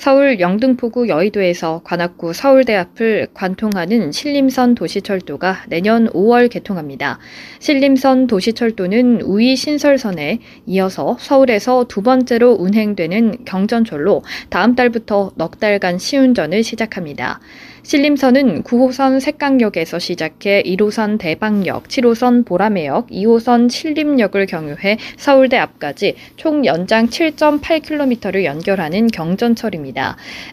서울 0.00 0.40
영등포구 0.40 1.08
여의도에서 1.08 1.82
관악구 1.84 2.32
서울대 2.32 2.74
앞을 2.74 3.26
관통하는 3.34 4.12
신림선 4.12 4.74
도시철도가 4.74 5.64
내년 5.68 6.08
5월 6.08 6.48
개통합니다. 6.48 7.18
신림선 7.58 8.26
도시철도는 8.26 9.20
우이 9.20 9.56
신설선에 9.56 10.38
이어서 10.64 11.18
서울에서 11.20 11.84
두 11.86 12.00
번째로 12.00 12.52
운행되는 12.52 13.44
경전철로 13.44 14.22
다음 14.48 14.74
달부터 14.74 15.32
넉 15.34 15.60
달간 15.60 15.98
시운전을 15.98 16.62
시작합니다. 16.62 17.38
신림선은 17.82 18.62
9호선 18.62 19.20
색강역에서 19.20 19.98
시작해 19.98 20.62
1호선 20.62 21.18
대방역, 21.18 21.88
7호선 21.88 22.44
보라매역, 22.44 23.08
2호선 23.08 23.70
신림역을 23.70 24.46
경유해 24.46 24.98
서울대 25.16 25.56
앞까지 25.56 26.14
총 26.36 26.64
연장 26.66 27.08
7.8km를 27.08 28.44
연결하는 28.44 29.06
경전철입니다. 29.08 29.89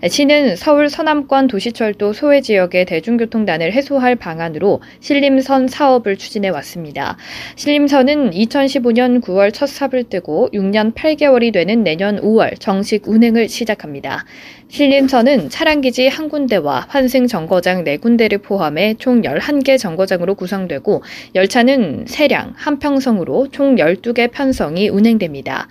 시는 0.08 0.55
서울 0.55 0.90
서남권 0.90 1.48
도시철도 1.48 2.14
소외 2.14 2.41
지역의 2.41 2.86
대중교통단을 2.86 3.73
해소할 3.73 4.16
방안으로 4.16 4.82
신림선 5.00 5.68
사업을 5.68 6.18
추진해 6.18 6.49
왔습니다. 6.49 7.18
신림선은 7.55 8.32
2015년 8.32 9.21
9월 9.21 9.54
첫 9.54 9.68
삽을 9.68 10.05
뜨고 10.10 10.49
6년 10.54 10.93
8개월이 10.93 11.54
되는 11.54 11.84
내년 11.84 12.21
5월 12.21 12.60
정식 12.60 13.08
운행을 13.08 13.49
시작합니다. 13.49 14.26
신림선은 14.70 15.49
차량기지 15.49 16.08
한 16.08 16.27
군데와 16.27 16.88
환승 16.90 17.27
정거장 17.27 17.85
4군데를 17.85 18.41
포함해 18.43 18.96
총 18.99 19.21
11개 19.21 19.77
정거장으로 19.80 20.35
구성되고 20.35 21.04
열차는 21.35 22.05
3량, 22.05 22.54
한평성으로 22.55 23.49
총 23.52 23.77
12개 23.77 24.30
편성이 24.32 24.90
운행됩니다. 24.90 25.70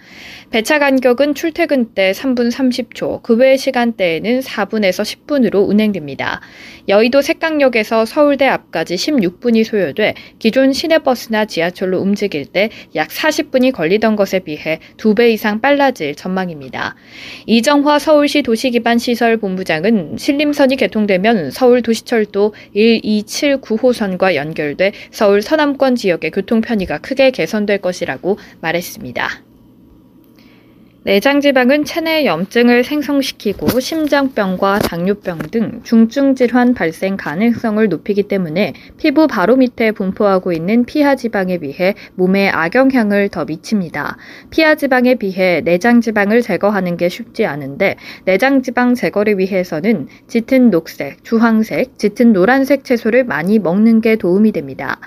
배차 0.51 0.79
간격은 0.79 1.35
출퇴근 1.35 1.95
때 1.95 2.13
3분 2.13 2.51
30초, 2.51 3.23
그 3.23 3.37
외 3.37 3.57
시간대에는 3.57 4.41
4분에서 4.41 5.05
10분으로 5.05 5.69
운행됩니다. 5.69 6.41
여의도 6.89 7.21
색강역에서 7.21 8.07
서울대 8.07 8.47
앞까지 8.47 8.95
16분이 8.95 9.65
소요돼 9.65 10.15
기존 10.39 10.73
시내버스나 10.73 11.45
지하철로 11.47 11.99
움직일 12.01 12.47
때 12.47 12.71
약 12.95 13.09
40분이 13.09 13.73
걸리던 13.73 14.17
것에 14.17 14.39
비해 14.41 14.79
2배 14.97 15.31
이상 15.31 15.61
빨라질 15.61 16.15
전망입니다. 16.15 16.95
이정화 17.47 17.99
서울시 17.99 18.43
도시기반시설본부장은 18.43 20.17
신림선이 20.19 20.77
개통되면 20.77 21.51
서울 21.51 21.83
도시철도 21.83 22.55
1, 22.73 23.01
2, 23.03 23.23
7, 23.25 23.61
9호선과 23.61 24.35
연결돼 24.35 24.93
서울 25.11 25.43
서남권 25.43 25.97
지역의 25.97 26.31
교통 26.31 26.61
편의가 26.61 26.99
크게 26.99 27.31
개선될 27.33 27.79
것이라고 27.79 28.39
말했습니다. 28.61 29.46
내장지방은 31.07 31.85
체내 31.85 32.27
염증을 32.27 32.83
생성시키고 32.83 33.79
심장병과 33.79 34.81
당뇨병 34.81 35.39
등 35.39 35.81
중증 35.85 36.35
질환 36.35 36.75
발생 36.75 37.17
가능성을 37.17 37.89
높이기 37.89 38.25
때문에 38.25 38.73
피부 38.99 39.29
바로 39.29 39.55
밑에 39.55 39.93
분포하고 39.93 40.53
있는 40.53 40.85
피하지방에 40.85 41.59
비해 41.59 41.95
몸에 42.17 42.49
악영향을 42.49 43.29
더 43.29 43.45
미칩니다. 43.45 44.17
피하지방에 44.51 45.15
비해 45.15 45.61
내장지방을 45.61 46.43
제거하는 46.43 46.97
게 46.97 47.09
쉽지 47.09 47.47
않은데 47.47 47.95
내장지방 48.25 48.95
제거를 48.95 49.39
위해서는 49.39 50.09
짙은 50.27 50.71
녹색, 50.71 51.23
주황색, 51.23 52.01
짙은 52.01 52.33
노란색 52.33 52.83
채소를 52.83 53.23
많이 53.23 53.61
먹는 53.61 54.01
게 54.01 54.17
도움이 54.17 54.51
됩니다. 54.51 54.99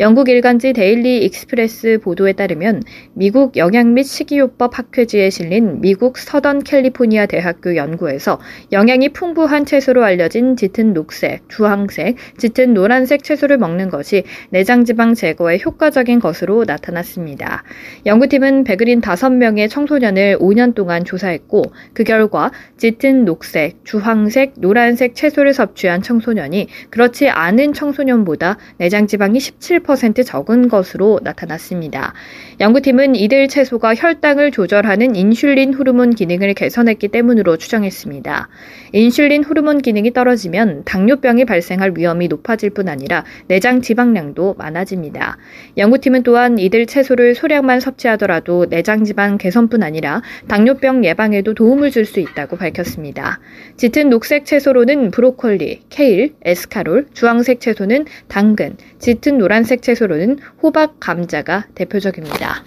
영국 0.00 0.30
일간지 0.30 0.72
데일리 0.72 1.22
익스프레스 1.24 1.98
보도에 2.02 2.32
따르면 2.32 2.82
미국 3.12 3.58
영양 3.58 3.92
및 3.92 4.04
식이요법 4.04 4.78
학회지에 4.78 5.28
실린 5.28 5.82
미국 5.82 6.16
서던 6.16 6.64
캘리포니아 6.64 7.26
대학교 7.26 7.76
연구에서 7.76 8.40
영양이 8.72 9.10
풍부한 9.10 9.66
채소로 9.66 10.02
알려진 10.02 10.56
짙은 10.56 10.94
녹색, 10.94 11.46
주황색, 11.50 12.16
짙은 12.38 12.72
노란색 12.72 13.22
채소를 13.22 13.58
먹는 13.58 13.90
것이 13.90 14.24
내장 14.48 14.86
지방 14.86 15.12
제거에 15.12 15.58
효과적인 15.62 16.20
것으로 16.20 16.64
나타났습니다. 16.66 17.62
연구팀은 18.06 18.64
백그린 18.64 19.02
5명의 19.02 19.68
청소년을 19.68 20.38
5년 20.38 20.74
동안 20.74 21.04
조사했고 21.04 21.64
그 21.92 22.04
결과 22.04 22.50
짙은 22.78 23.26
녹색, 23.26 23.84
주황색, 23.84 24.54
노란색 24.56 25.14
채소를 25.14 25.52
섭취한 25.52 26.00
청소년이 26.00 26.68
그렇지 26.88 27.28
않은 27.28 27.74
청소년보다 27.74 28.56
내장 28.78 29.06
지방이 29.06 29.38
17% 29.38 29.82
10% 29.94 30.24
적은 30.24 30.68
것으로 30.68 31.20
나타났습니다. 31.22 32.14
연구팀은 32.60 33.14
이들 33.16 33.48
채소가 33.48 33.94
혈당을 33.94 34.50
조절하는 34.50 35.16
인슐린 35.16 35.74
호르몬 35.74 36.10
기능을 36.10 36.54
개선했기 36.54 37.08
때문으로 37.08 37.56
추정했습니다. 37.56 38.48
인슐린 38.92 39.44
호르몬 39.44 39.78
기능이 39.78 40.12
떨어지면 40.12 40.82
당뇨병이 40.84 41.44
발생할 41.44 41.94
위험이 41.96 42.28
높아질 42.28 42.70
뿐 42.70 42.88
아니라 42.88 43.24
내장 43.48 43.80
지방량도 43.80 44.54
많아집니다. 44.58 45.38
연구팀은 45.76 46.22
또한 46.22 46.58
이들 46.58 46.86
채소를 46.86 47.34
소량만 47.34 47.80
섭취하더라도 47.80 48.66
내장 48.68 49.04
지방 49.04 49.38
개선뿐 49.38 49.82
아니라 49.82 50.22
당뇨병 50.46 51.04
예방에도 51.04 51.54
도움을 51.54 51.90
줄 51.90 52.02
수 52.12 52.20
있다고 52.20 52.56
밝혔습니다. 52.56 53.40
짙은 53.76 54.10
녹색 54.10 54.44
채소로는 54.44 55.10
브로콜리, 55.12 55.82
케일, 55.88 56.34
에스카롤, 56.44 57.06
주황색 57.14 57.60
채소는 57.60 58.06
당근, 58.28 58.76
짙은 58.98 59.38
노란색 59.38 59.71
채소로는 59.80 60.38
호박, 60.62 61.00
감자가 61.00 61.66
대표적입니다. 61.74 62.62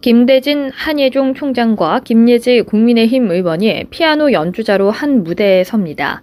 김대진 0.00 0.70
한예종 0.72 1.34
총장과 1.34 2.02
김예지 2.04 2.62
국민의힘 2.62 3.28
의원이 3.28 3.86
피아노 3.90 4.30
연주자로 4.30 4.92
한 4.92 5.24
무대에 5.24 5.64
섭니다. 5.64 6.22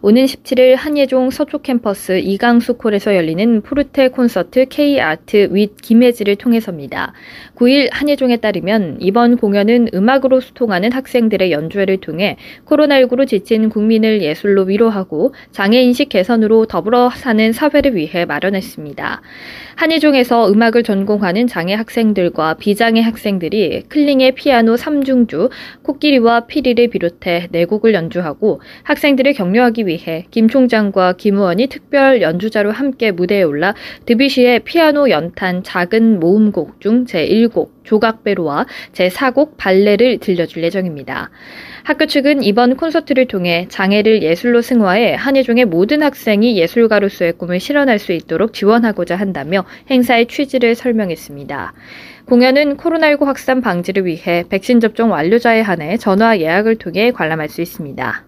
오는 0.00 0.26
17일 0.26 0.76
한예종 0.76 1.30
서초 1.30 1.58
캠퍼스 1.58 2.20
이강수콜에서 2.20 3.16
열리는 3.16 3.62
포르테 3.62 4.08
콘서트 4.08 4.66
K-아트 4.66 5.48
윗 5.50 5.74
김혜지를 5.82 6.36
통해서입니다. 6.36 7.14
9일 7.56 7.88
한예종에 7.90 8.36
따르면 8.36 8.98
이번 9.00 9.36
공연은 9.36 9.88
음악으로 9.92 10.40
소통하는 10.40 10.92
학생들의 10.92 11.50
연주회를 11.50 11.96
통해 11.96 12.36
코로나19로 12.66 13.26
지친 13.26 13.68
국민을 13.68 14.22
예술로 14.22 14.62
위로하고 14.62 15.34
장애인식 15.50 16.10
개선으로 16.10 16.66
더불어 16.66 17.10
사는 17.10 17.52
사회를 17.52 17.96
위해 17.96 18.24
마련했습니다. 18.24 19.20
한예종에서 19.74 20.50
음악을 20.52 20.84
전공하는 20.84 21.48
장애 21.48 21.74
학생들과 21.74 22.54
비장애 22.54 23.00
학생들이 23.00 23.84
클링의 23.88 24.32
피아노 24.32 24.74
3중주, 24.74 25.50
코끼리와 25.82 26.46
피리를 26.46 26.88
비롯해 26.88 27.48
4곡을 27.52 27.94
연주하고 27.94 28.60
학생들을 28.84 29.32
격려하기 29.34 29.86
위해 29.86 29.87
김 30.30 30.48
총장과 30.48 31.14
김 31.14 31.36
의원이 31.36 31.68
특별 31.68 32.20
연주자로 32.20 32.70
함께 32.72 33.10
무대에 33.10 33.42
올라 33.42 33.74
드뷔시의 34.06 34.60
피아노 34.60 35.10
연탄 35.10 35.62
작은 35.62 36.20
모음곡 36.20 36.80
중 36.80 37.04
제1곡 37.06 37.78
조각배로와 37.84 38.66
제4곡 38.92 39.56
발레를 39.56 40.18
들려줄 40.18 40.62
예정입니다. 40.62 41.30
학교 41.84 42.04
측은 42.04 42.42
이번 42.42 42.76
콘서트를 42.76 43.26
통해 43.26 43.66
장애를 43.70 44.22
예술로 44.22 44.60
승화해 44.60 45.14
한예종의 45.14 45.64
모든 45.64 46.02
학생이 46.02 46.58
예술가로서의 46.58 47.32
꿈을 47.32 47.60
실현할 47.60 47.98
수 47.98 48.12
있도록 48.12 48.52
지원하고자 48.52 49.16
한다며 49.16 49.64
행사의 49.90 50.26
취지를 50.26 50.74
설명했습니다. 50.74 51.72
공연은 52.26 52.76
코로나19 52.76 53.24
확산 53.24 53.62
방지를 53.62 54.04
위해 54.04 54.44
백신 54.50 54.80
접종 54.80 55.12
완료자에 55.12 55.62
한해 55.62 55.96
전화 55.96 56.38
예약을 56.38 56.76
통해 56.76 57.10
관람할 57.10 57.48
수 57.48 57.62
있습니다. 57.62 58.27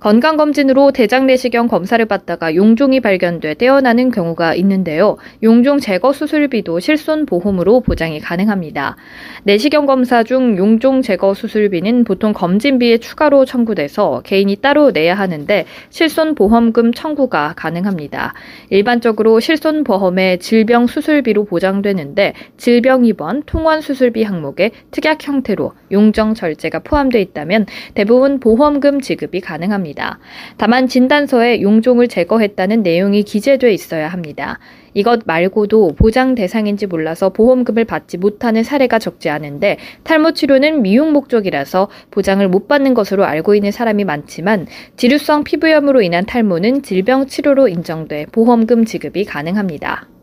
건강검진으로 0.00 0.92
대장 0.92 1.26
내시경 1.26 1.66
검사를 1.66 2.04
받다가 2.04 2.54
용종이 2.54 3.00
발견돼 3.00 3.54
떼어나는 3.54 4.12
경우가 4.12 4.54
있는데요. 4.54 5.16
용종 5.42 5.80
제거 5.80 6.12
수술비도 6.12 6.78
실손 6.78 7.26
보험으로 7.26 7.80
보장이 7.80 8.20
가능합니다. 8.20 8.96
내시경 9.42 9.86
검사 9.86 10.22
중 10.22 10.56
용종 10.56 11.02
제거 11.02 11.34
수술비는 11.34 12.04
보통 12.04 12.32
검진비에 12.32 12.98
추가로 12.98 13.44
청구돼서 13.44 14.22
개인이 14.24 14.54
따로 14.56 14.92
내야 14.92 15.14
하는데 15.14 15.64
실손 15.90 16.36
보험금 16.36 16.92
청구가 16.92 17.54
가능합니다. 17.56 18.34
일반적으로 18.70 19.40
실손 19.40 19.82
보험의 19.82 20.38
질병 20.38 20.86
수술비로 20.86 21.44
보장되는데 21.46 22.34
질병 22.56 23.04
입원, 23.04 23.42
통원 23.46 23.80
수술비 23.80 24.22
항목에 24.22 24.70
특약 24.92 25.26
형태로 25.26 25.72
용정 25.90 26.34
절제가 26.34 26.80
포함되어 26.80 27.20
있다면 27.20 27.66
대부분 27.94 28.38
보험금 28.38 29.00
지급이 29.00 29.40
가능합니다. 29.40 29.87
합니다. 29.88 30.18
다만 30.56 30.86
진단서에 30.86 31.62
용종을 31.62 32.08
제거했다는 32.08 32.82
내용이 32.82 33.22
기재돼 33.22 33.72
있어야 33.72 34.08
합니다. 34.08 34.58
이것 34.94 35.22
말고도 35.24 35.94
보장 35.96 36.34
대상인지 36.34 36.86
몰라서 36.86 37.30
보험금을 37.30 37.84
받지 37.84 38.18
못하는 38.18 38.62
사례가 38.62 38.98
적지 38.98 39.30
않은데 39.30 39.78
탈모 40.04 40.32
치료는 40.32 40.82
미용 40.82 41.12
목적이라서 41.12 41.88
보장을 42.10 42.46
못 42.48 42.68
받는 42.68 42.94
것으로 42.94 43.24
알고 43.24 43.54
있는 43.54 43.70
사람이 43.70 44.04
많지만 44.04 44.66
지루성 44.96 45.44
피부염으로 45.44 46.02
인한 46.02 46.26
탈모는 46.26 46.82
질병 46.82 47.26
치료로 47.26 47.68
인정돼 47.68 48.26
보험금 48.32 48.84
지급이 48.84 49.24
가능합니다. 49.24 50.17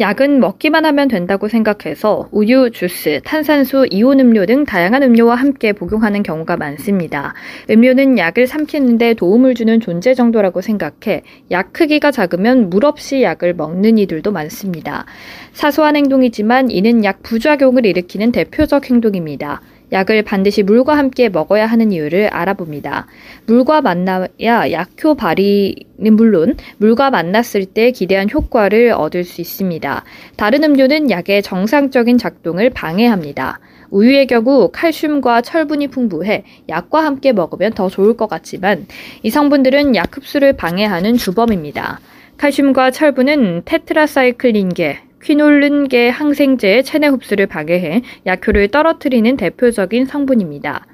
약은 0.00 0.38
먹기만 0.38 0.84
하면 0.84 1.08
된다고 1.08 1.48
생각해서 1.48 2.28
우유, 2.30 2.70
주스, 2.70 3.20
탄산수, 3.24 3.88
이온 3.90 4.20
음료 4.20 4.46
등 4.46 4.64
다양한 4.64 5.02
음료와 5.02 5.34
함께 5.34 5.72
복용하는 5.72 6.22
경우가 6.22 6.56
많습니다. 6.56 7.34
음료는 7.68 8.16
약을 8.16 8.46
삼키는데 8.46 9.14
도움을 9.14 9.56
주는 9.56 9.80
존재 9.80 10.14
정도라고 10.14 10.60
생각해 10.60 11.22
약 11.50 11.72
크기가 11.72 12.12
작으면 12.12 12.70
물 12.70 12.84
없이 12.84 13.22
약을 13.22 13.54
먹는 13.54 13.98
이들도 13.98 14.30
많습니다. 14.30 15.04
사소한 15.52 15.96
행동이지만 15.96 16.70
이는 16.70 17.04
약 17.04 17.24
부작용을 17.24 17.84
일으키는 17.84 18.30
대표적 18.30 18.88
행동입니다. 18.88 19.60
약을 19.92 20.22
반드시 20.22 20.62
물과 20.62 20.96
함께 20.96 21.28
먹어야 21.28 21.66
하는 21.66 21.92
이유를 21.92 22.28
알아봅니다. 22.28 23.06
물과 23.46 23.80
만나야 23.80 24.70
약효 24.70 25.14
발휘는 25.14 26.14
물론 26.14 26.56
물과 26.78 27.10
만났을 27.10 27.64
때 27.64 27.90
기대한 27.90 28.28
효과를 28.30 28.92
얻을 28.92 29.24
수 29.24 29.40
있습니다. 29.40 30.04
다른 30.36 30.64
음료는 30.64 31.10
약의 31.10 31.42
정상적인 31.42 32.18
작동을 32.18 32.70
방해합니다. 32.70 33.60
우유의 33.90 34.26
경우 34.26 34.70
칼슘과 34.72 35.40
철분이 35.40 35.88
풍부해 35.88 36.44
약과 36.68 37.04
함께 37.04 37.32
먹으면 37.32 37.72
더 37.72 37.88
좋을 37.88 38.16
것 38.16 38.28
같지만 38.28 38.86
이 39.22 39.30
성분들은 39.30 39.96
약 39.96 40.14
흡수를 40.16 40.52
방해하는 40.54 41.16
주범입니다. 41.16 42.00
칼슘과 42.36 42.90
철분은 42.92 43.62
테트라사이클린계, 43.64 45.00
퀴놀른계 45.22 46.08
항생제의 46.08 46.84
체내 46.84 47.06
흡수를 47.08 47.46
방해해 47.46 48.02
약효를 48.26 48.68
떨어뜨리는 48.68 49.36
대표적인 49.36 50.06
성분입니다. 50.06 50.86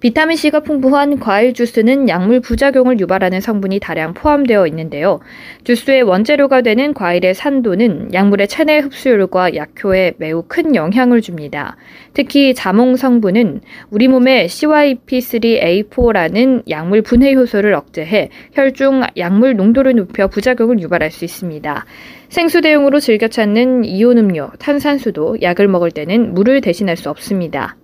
비타민C가 0.00 0.60
풍부한 0.60 1.18
과일 1.18 1.54
주스는 1.54 2.08
약물 2.08 2.40
부작용을 2.40 3.00
유발하는 3.00 3.40
성분이 3.40 3.80
다량 3.80 4.12
포함되어 4.14 4.66
있는데요. 4.66 5.20
주스의 5.64 6.02
원재료가 6.02 6.60
되는 6.62 6.92
과일의 6.92 7.34
산도는 7.34 8.12
약물의 8.12 8.48
체내 8.48 8.78
흡수율과 8.78 9.54
약효에 9.54 10.14
매우 10.18 10.42
큰 10.46 10.74
영향을 10.74 11.22
줍니다. 11.22 11.76
특히 12.12 12.52
자몽 12.54 12.96
성분은 12.96 13.62
우리 13.90 14.08
몸의 14.08 14.48
CYP3A4라는 14.48 16.68
약물 16.68 17.02
분해 17.02 17.34
효소를 17.34 17.72
억제해 17.74 18.30
혈중 18.52 19.02
약물 19.16 19.56
농도를 19.56 19.94
높여 19.96 20.28
부작용을 20.28 20.80
유발할 20.80 21.10
수 21.10 21.24
있습니다. 21.24 21.86
생수 22.28 22.60
대용으로 22.60 23.00
즐겨 23.00 23.28
찾는 23.28 23.84
이온 23.84 24.18
음료, 24.18 24.50
탄산수도 24.58 25.38
약을 25.40 25.68
먹을 25.68 25.90
때는 25.90 26.34
물을 26.34 26.60
대신할 26.60 26.96
수 26.96 27.08
없습니다. 27.08 27.76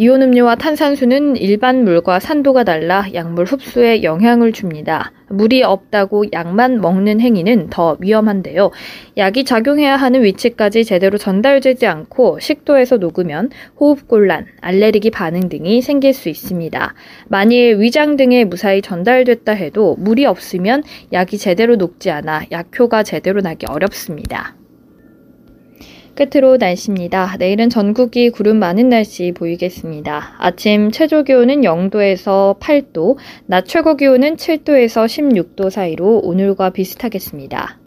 이온 0.00 0.22
음료와 0.22 0.54
탄산수는 0.54 1.36
일반 1.38 1.82
물과 1.82 2.20
산도가 2.20 2.62
달라 2.62 3.04
약물 3.14 3.46
흡수에 3.46 4.04
영향을 4.04 4.52
줍니다. 4.52 5.10
물이 5.28 5.64
없다고 5.64 6.26
약만 6.32 6.80
먹는 6.80 7.20
행위는 7.20 7.68
더 7.68 7.96
위험한데요. 7.98 8.70
약이 9.16 9.44
작용해야 9.44 9.96
하는 9.96 10.22
위치까지 10.22 10.84
제대로 10.84 11.18
전달되지 11.18 11.88
않고 11.88 12.38
식도에서 12.38 12.98
녹으면 12.98 13.50
호흡곤란, 13.80 14.46
알레르기 14.60 15.10
반응 15.10 15.48
등이 15.48 15.82
생길 15.82 16.14
수 16.14 16.28
있습니다. 16.28 16.94
만일 17.26 17.80
위장 17.80 18.16
등에 18.16 18.44
무사히 18.44 18.80
전달됐다 18.80 19.50
해도 19.50 19.96
물이 19.98 20.26
없으면 20.26 20.84
약이 21.12 21.38
제대로 21.38 21.74
녹지 21.74 22.12
않아 22.12 22.42
약효가 22.52 23.02
제대로 23.02 23.40
나기 23.40 23.66
어렵습니다. 23.66 24.57
끝으로 26.18 26.56
날씨입니다. 26.56 27.36
내일은 27.38 27.70
전국이 27.70 28.30
구름 28.30 28.58
많은 28.58 28.88
날씨 28.88 29.32
보이겠습니다. 29.32 30.34
아침 30.38 30.90
최저 30.90 31.22
기온은 31.22 31.60
0도에서 31.60 32.58
8도, 32.58 33.16
낮 33.46 33.66
최고 33.66 33.96
기온은 33.96 34.34
7도에서 34.34 35.06
16도 35.06 35.70
사이로 35.70 36.18
오늘과 36.24 36.70
비슷하겠습니다. 36.70 37.78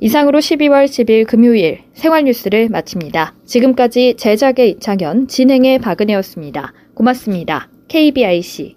이상으로 0.00 0.40
12월 0.40 0.86
10일 0.86 1.26
금요일 1.26 1.82
생활 1.92 2.24
뉴스를 2.24 2.68
마칩니다. 2.68 3.34
지금까지 3.44 4.14
제작의 4.16 4.70
이창현, 4.70 5.28
진행의 5.28 5.78
박은혜였습니다. 5.78 6.72
고맙습니다. 6.94 7.68
KBIC 7.86 8.74